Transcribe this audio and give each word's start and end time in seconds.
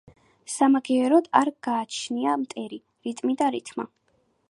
სამაგიეროდ 0.53 1.29
არ 1.41 1.53
გააჩნია 1.69 2.37
მეტრი, 2.47 2.83
რიტმი 3.09 3.41
და 3.43 3.55
რითმა. 3.59 3.91